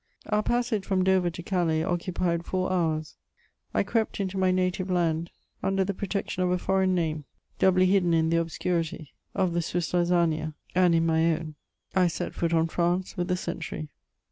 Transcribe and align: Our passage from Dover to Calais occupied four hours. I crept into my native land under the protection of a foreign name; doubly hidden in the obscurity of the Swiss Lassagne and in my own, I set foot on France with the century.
Our 0.25 0.41
passage 0.41 0.83
from 0.83 1.03
Dover 1.03 1.29
to 1.29 1.43
Calais 1.43 1.83
occupied 1.83 2.43
four 2.43 2.73
hours. 2.73 3.17
I 3.71 3.83
crept 3.83 4.19
into 4.19 4.35
my 4.35 4.49
native 4.49 4.89
land 4.89 5.29
under 5.61 5.83
the 5.83 5.93
protection 5.93 6.41
of 6.41 6.49
a 6.49 6.57
foreign 6.57 6.95
name; 6.95 7.25
doubly 7.59 7.85
hidden 7.85 8.11
in 8.11 8.31
the 8.31 8.37
obscurity 8.37 9.11
of 9.35 9.53
the 9.53 9.61
Swiss 9.61 9.93
Lassagne 9.93 10.53
and 10.73 10.95
in 10.95 11.05
my 11.05 11.31
own, 11.37 11.53
I 11.95 12.07
set 12.07 12.33
foot 12.33 12.51
on 12.51 12.67
France 12.67 13.15
with 13.15 13.27
the 13.27 13.37
century. 13.37 13.89